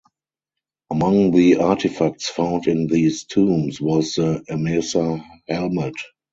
Among 0.89 1.29
the 1.29 1.57
artifacts 1.57 2.27
found 2.27 2.65
in 2.65 2.87
these 2.87 3.23
tombs 3.25 3.79
was 3.79 4.13
the 4.15 4.43
Emesa 4.49 5.23
helmet. 5.47 5.93